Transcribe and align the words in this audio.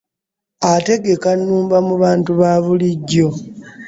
Ategeka 0.73 1.27
nnumba 1.37 1.77
mu 1.87 1.95
bantu 2.03 2.31
babulijjo. 2.39 3.27